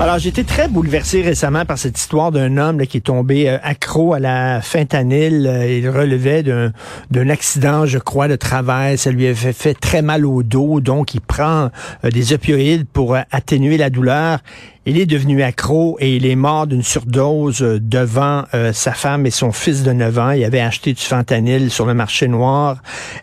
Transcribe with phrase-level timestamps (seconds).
[0.00, 3.58] Alors, j'ai été très bouleversé récemment par cette histoire d'un homme qui est tombé euh,
[3.62, 5.46] accro à la fentanyl.
[5.46, 8.96] Euh, il relevait d'un, accident, je crois, de travail.
[8.96, 10.80] Ça lui avait fait très mal au dos.
[10.80, 11.68] Donc, il prend
[12.02, 14.38] euh, des opioïdes pour atténuer la douleur.
[14.86, 19.52] Il est devenu accro et il est mort d'une surdose devant sa femme et son
[19.52, 20.30] fils de 9 ans.
[20.30, 22.78] Il avait acheté du fentanyl sur le marché noir.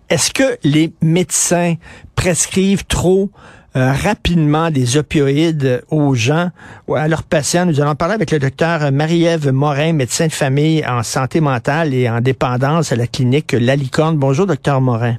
[0.07, 1.73] Est-ce que les médecins
[2.15, 3.31] prescrivent trop
[3.77, 6.49] euh, rapidement des opioïdes aux gens,
[6.95, 7.67] à leurs patients.
[7.67, 12.09] Nous allons parler avec le docteur Marie-Ève Morin, médecin de famille en santé mentale et
[12.09, 14.17] en dépendance à la clinique La Licorne.
[14.17, 15.17] Bonjour, docteur Morin.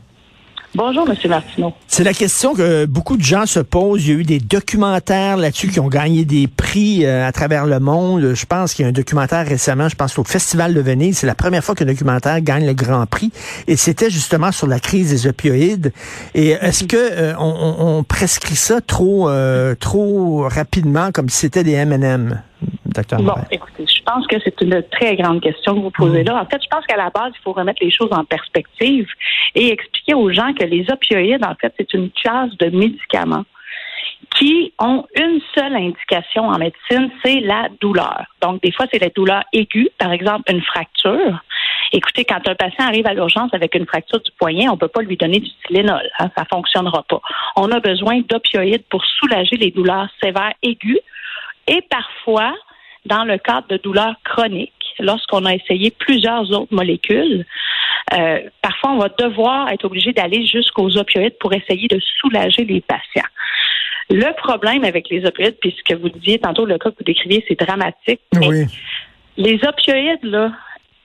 [0.75, 1.73] Bonjour, Monsieur Martineau.
[1.89, 4.05] C'est la question que beaucoup de gens se posent.
[4.07, 7.65] Il y a eu des documentaires là-dessus qui ont gagné des prix euh, à travers
[7.67, 8.35] le monde.
[8.35, 11.19] Je pense qu'il y a un documentaire récemment, je pense au Festival de Venise.
[11.19, 13.33] C'est la première fois qu'un documentaire gagne le Grand Prix.
[13.67, 15.93] Et c'était justement sur la crise des opioïdes.
[16.35, 21.39] Et est-ce que euh, on, on- on prescrit ça trop, euh, trop rapidement comme si
[21.39, 22.43] c'était des M&M,
[23.19, 26.43] Bon, écoutez, je pense que c'est une très grande question que vous posez là.
[26.43, 29.09] En fait, je pense qu'à la base, il faut remettre les choses en perspective
[29.55, 33.45] et expliquer aux gens que les opioïdes, en fait, c'est une classe de médicaments
[34.37, 38.25] qui ont une seule indication en médecine, c'est la douleur.
[38.43, 41.41] Donc, des fois, c'est la douleur aiguë, par exemple, une fracture.
[41.93, 44.89] Écoutez, quand un patient arrive à l'urgence avec une fracture du poignet, on ne peut
[44.89, 46.09] pas lui donner du Tylenol.
[46.19, 47.21] Hein, ça fonctionnera pas.
[47.57, 51.01] On a besoin d'opioïdes pour soulager les douleurs sévères aiguës
[51.67, 52.55] et parfois,
[53.09, 57.45] dans le cadre de douleurs chroniques, lorsqu'on a essayé plusieurs autres molécules,
[58.15, 62.81] euh, parfois on va devoir être obligé d'aller jusqu'aux opioïdes pour essayer de soulager les
[62.81, 63.29] patients.
[64.11, 67.05] Le problème avec les opioïdes, puis ce que vous disiez tantôt, le cas que vous
[67.05, 68.21] décriviez, c'est dramatique.
[68.35, 68.65] mais Oui.
[69.37, 70.53] les opioïdes, là,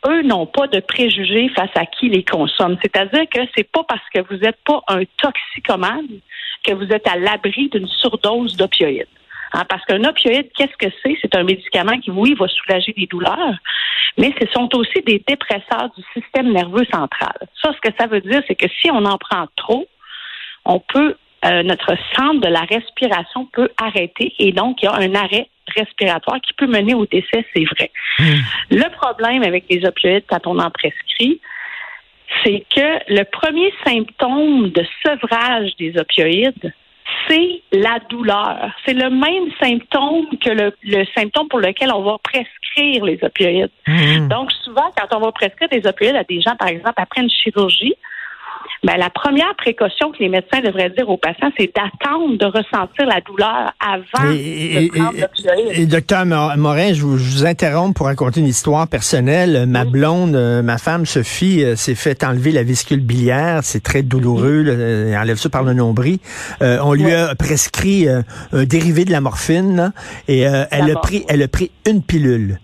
[0.08, 2.78] eux n'ont pas de préjugés face à qui les consomme.
[2.82, 6.20] C'est-à-dire que c'est pas parce que vous n'êtes pas un toxicomane
[6.66, 9.08] que vous êtes à l'abri d'une surdose d'opioïdes.
[9.54, 11.16] Hein, parce qu'un opioïde, qu'est-ce que c'est?
[11.22, 13.56] C'est un médicament qui, oui, va soulager des douleurs,
[14.18, 17.34] mais ce sont aussi des dépresseurs du système nerveux central.
[17.62, 19.88] Ça, ce que ça veut dire, c'est que si on en prend trop,
[20.66, 21.16] on peut,
[21.46, 25.50] euh, notre centre de la respiration peut arrêter et donc il y a un arrêt
[25.76, 27.92] respiratoire qui peut mener au décès, c'est vrai.
[28.72, 31.40] Le problème avec les opioïdes quand on en prescrit,
[32.44, 36.74] c'est que le premier symptôme de sevrage des opioïdes,
[37.28, 38.72] c'est la douleur.
[38.86, 43.72] C'est le même symptôme que le, le symptôme pour lequel on va prescrire les opioïdes.
[43.88, 44.28] Mhm.
[44.28, 47.30] Donc, souvent, quand on va prescrire des opioïdes à des gens, par exemple, après une
[47.30, 47.96] chirurgie,
[48.84, 53.06] ben, la première précaution que les médecins devraient dire aux patients, c'est d'attendre de ressentir
[53.06, 55.80] la douleur avant Et, de prendre et- l'opioïde.
[55.80, 59.66] et docteur Mor- Morin, je vous, je vous interromps pour raconter une histoire personnelle.
[59.68, 63.60] Ma blonde, euh, ma femme Sophie, euh, s'est fait enlever la vésicule biliaire.
[63.64, 64.62] C'est très douloureux.
[64.64, 64.74] là.
[64.74, 66.18] Elle enlève ça par le nombril.
[66.62, 68.22] Euh, on lui a prescrit euh,
[68.52, 69.92] un dérivé de la morphine là,
[70.28, 71.02] et euh, elle a D'accord.
[71.02, 72.60] pris, elle a pris une pilule.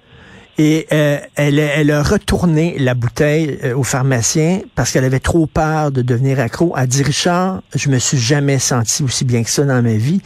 [0.61, 5.21] Et euh, elle, a- elle a retourné la bouteille euh, au pharmacien parce qu'elle avait
[5.21, 6.73] trop peur de devenir accro.
[6.77, 10.21] Elle dit, Richard, je me suis jamais senti aussi bien que ça dans ma vie.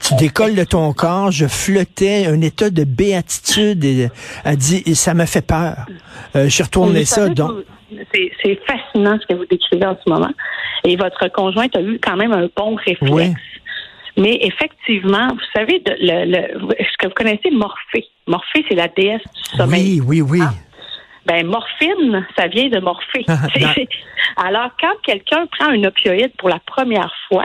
[0.00, 3.84] Tu décolles de ton corps, je flottais, un état de béatitude.
[3.84, 4.08] Et,
[4.44, 5.86] elle dit, et ça m'a fait peur.
[6.34, 7.28] Euh, je Vous ça.
[7.28, 7.52] Donc,
[8.42, 10.30] c'est fascinant ce que vous décrivez en ce moment.
[10.84, 13.12] Et votre conjointe a eu quand même un bon réflexe.
[13.12, 13.32] Oui.
[14.16, 18.06] Mais effectivement, vous savez, de- le, le- est-ce que vous connaissez Morphée?
[18.26, 20.00] Morphée, c'est la déesse du sommeil.
[20.00, 20.46] oui, oui, oui.
[21.26, 23.24] Ben, morphine, ça vient de morphée.
[24.36, 27.44] Alors, quand quelqu'un prend un opioïde pour la première fois,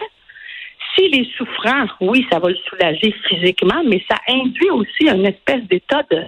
[0.95, 5.61] s'il est souffrant, oui, ça va le soulager physiquement, mais ça induit aussi une espèce
[5.65, 6.23] d'état de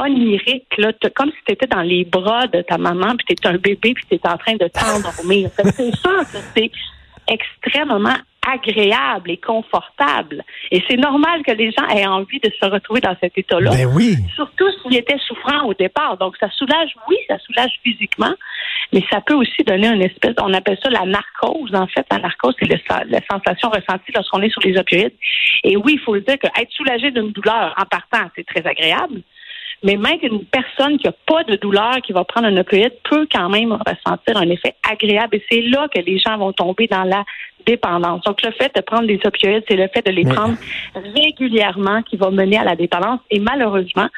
[0.00, 3.48] onirique, là, comme si tu étais dans les bras de ta maman, puis tu étais
[3.48, 5.50] un bébé, puis tu étais en train de t'endormir.
[5.56, 6.70] c'est sûr que c'est
[7.28, 10.42] extrêmement agréable et confortable.
[10.70, 13.70] Et c'est normal que les gens aient envie de se retrouver dans cet état-là.
[13.70, 14.16] Ben oui.
[14.34, 16.16] Surtout s'ils étaient souffrants au départ.
[16.18, 18.34] Donc, ça soulage, oui, ça soulage physiquement,
[18.92, 22.06] mais ça peut aussi donner une espèce, on appelle ça la narcose, en fait.
[22.10, 25.14] La narcose, c'est la sensation ressentie lorsqu'on est sur les opioïdes.
[25.62, 28.66] Et oui, il faut le dire que être soulagé d'une douleur en partant, c'est très
[28.66, 29.22] agréable.
[29.82, 33.26] Mais même une personne qui n'a pas de douleur, qui va prendre un opioïde, peut
[33.30, 35.36] quand même ressentir un effet agréable.
[35.36, 37.22] Et c'est là que les gens vont tomber dans la
[37.66, 38.22] dépendance.
[38.22, 40.56] Donc, le fait de prendre des opioïdes, c'est le fait de les prendre
[41.14, 43.20] régulièrement qui va mener à la dépendance.
[43.30, 44.08] Et malheureusement,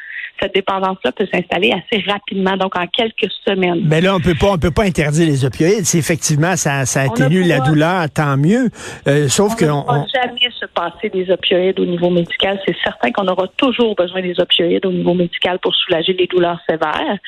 [0.40, 3.82] cette dépendance-là peut s'installer assez rapidement, donc en quelques semaines.
[3.84, 5.84] Mais là, on peut pas, on peut pas interdire les opioïdes.
[5.84, 8.68] Si effectivement ça, ça atténue la douleur, tant mieux.
[9.08, 12.60] Euh, sauf on que ne on, va jamais se passer des opioïdes au niveau médical.
[12.66, 16.60] C'est certain qu'on aura toujours besoin des opioïdes au niveau médical pour soulager les douleurs
[16.68, 17.18] sévères.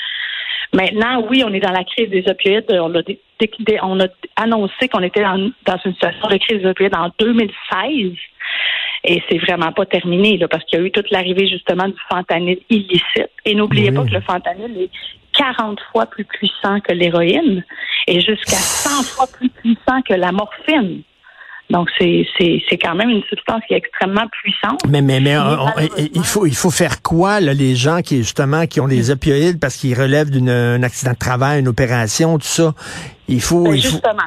[0.73, 2.67] Maintenant, oui, on est dans la crise des opioïdes.
[2.71, 3.03] On a,
[3.83, 4.07] on a
[4.37, 8.13] annoncé qu'on était dans, dans une situation de crise des opioïdes en 2016.
[9.05, 11.95] Et c'est vraiment pas terminé, là, parce qu'il y a eu toute l'arrivée justement du
[12.11, 13.31] fentanyl illicite.
[13.45, 14.91] Et n'oubliez pas que le fentanyl est
[15.33, 17.65] 40 fois plus puissant que l'héroïne
[18.07, 21.03] et jusqu'à 100 fois plus puissant que la morphine.
[21.71, 24.81] Donc c'est c'est quand même une substance qui est extrêmement puissante.
[24.89, 25.37] Mais mais mais
[26.15, 29.61] il faut il faut faire quoi là les gens qui justement qui ont des opioïdes
[29.61, 32.75] parce qu'ils relèvent d'un accident de travail, une opération, tout ça?
[33.29, 34.23] Il faut ben, il justement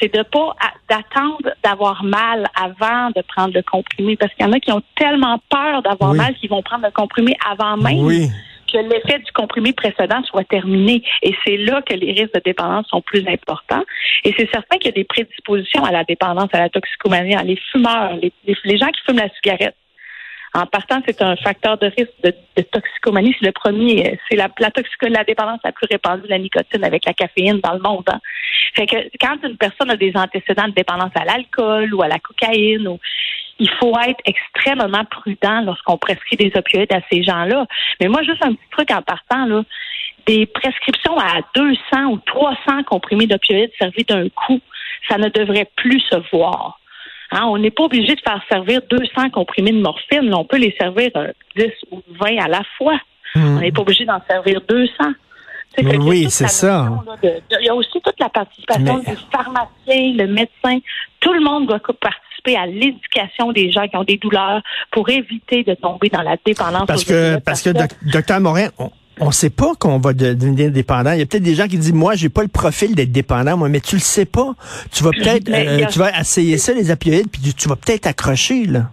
[0.00, 0.56] c'est de pas
[0.88, 4.82] d'attendre d'avoir mal avant de prendre le comprimé parce qu'il y en a qui ont
[4.96, 7.98] tellement peur d'avoir mal qu'ils vont prendre le comprimé avant même.
[7.98, 8.30] Oui
[8.66, 11.02] que l'effet du comprimé précédent soit terminé.
[11.22, 13.84] Et c'est là que les risques de dépendance sont plus importants.
[14.24, 17.58] Et c'est certain qu'il y a des prédispositions à la dépendance, à la toxicomanie, les
[17.70, 19.76] fumeurs, les, les, gens qui fument la cigarette.
[20.56, 23.36] En partant, c'est un facteur de risque de, toxicomanie.
[23.38, 24.18] C'est le premier.
[24.26, 24.48] C'est la,
[25.24, 28.04] dépendance la plus répandue, la nicotine avec la caféine dans le monde.
[28.08, 28.20] Hein.
[28.74, 32.18] Fait que quand une personne a des antécédents de dépendance à l'alcool ou à la
[32.18, 32.98] cocaïne
[33.58, 37.66] il faut être extrêmement prudent lorsqu'on prescrit des opioïdes à ces gens-là.
[38.00, 39.64] Mais moi, juste un petit truc en partant,
[40.26, 44.60] des prescriptions à 200 ou 300 comprimés d'opioïdes servis d'un coup,
[45.08, 46.78] ça ne devrait plus se voir.
[47.32, 50.32] Hein, on n'est pas obligé de faire servir 200 comprimés de morphine.
[50.32, 51.10] on peut les servir
[51.56, 52.98] 10 euh, ou 20 à la fois.
[53.34, 53.56] Hmm.
[53.56, 54.92] On n'est pas obligé d'en servir 200.
[56.00, 56.88] oui, c'est ça.
[57.22, 60.78] il y a aussi toute la participation du pharmacien, le médecin.
[61.20, 64.62] Tout le monde doit participer à l'éducation des gens qui ont des douleurs
[64.92, 66.86] pour éviter de tomber dans la dépendance.
[66.86, 67.70] Parce que, parce que,
[68.10, 68.90] docteur Morin, on
[69.24, 71.12] ne sait pas qu'on va devenir dépendant.
[71.12, 73.56] Il y a peut-être des gens qui disent, moi, j'ai pas le profil d'être dépendant,
[73.56, 74.54] moi, mais tu le sais pas.
[74.92, 78.66] Tu vas peut-être, euh, tu vas essayer ça, les opioïdes, puis tu vas peut-être accrocher,
[78.66, 78.90] là.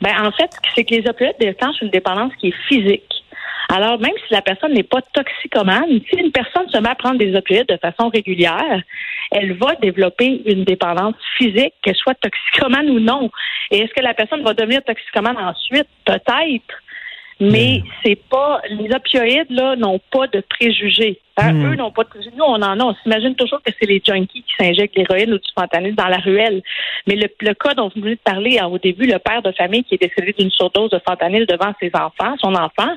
[0.00, 3.04] Ben, en fait, c'est que les opioïdes déclenchent une dépendance qui est physique.
[3.68, 7.18] Alors, même si la personne n'est pas toxicomane, si une personne se met à prendre
[7.18, 8.82] des opioïdes de façon régulière,
[9.30, 13.30] elle va développer une dépendance physique, qu'elle soit toxicomane ou non.
[13.70, 15.86] Et est-ce que la personne va devenir toxicomane ensuite?
[16.04, 16.74] Peut-être.
[17.40, 21.20] Mais c'est pas les opioïdes là n'ont pas de préjugés.
[21.38, 21.54] Hein?
[21.54, 21.72] Hmm.
[21.72, 22.32] Eux n'ont pas de préjugés.
[22.36, 22.84] Nous on en a.
[22.84, 26.18] On s'imagine toujours que c'est les junkies qui s'injectent l'héroïne ou du fentanyl dans la
[26.18, 26.62] ruelle.
[27.06, 29.52] Mais le, le cas dont vous venez de parler hein, au début, le père de
[29.52, 32.94] famille qui est décédé d'une surdose de fentanyl devant ses enfants, son enfant,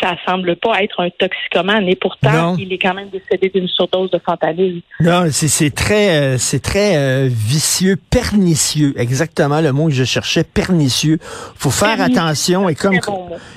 [0.00, 4.10] ça semble pas être un toxicomane et pourtant il est quand même décédé d'une surdose
[4.10, 4.82] de fentanyl.
[5.00, 10.44] Non, c'est très euh, c'est très euh, vicieux, pernicieux, exactement le mot que je cherchais,
[10.44, 11.18] pernicieux.
[11.56, 12.98] Faut faire attention et comme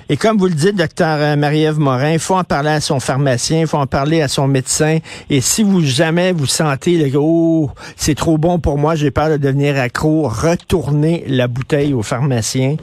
[0.10, 3.00] et comme vous le dites docteur euh, Marie-Ève Morin, il faut en parler à son
[3.00, 7.12] pharmacien, il faut en parler à son médecin et si vous jamais vous sentez le
[7.18, 12.02] oh, c'est trop bon pour moi, j'ai peur de devenir accro, retournez la bouteille au
[12.02, 12.76] pharmacien.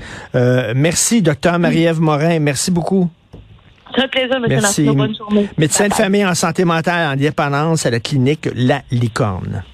[0.75, 3.11] merci docteur Marie-Ève Morin, merci beaucoup.
[3.95, 4.47] C'est un plaisir, M.
[4.49, 4.85] Merci.
[4.85, 5.49] Bonne journée.
[5.59, 9.65] Médecin de famille en santé mentale en dépendance à la clinique La Licorne.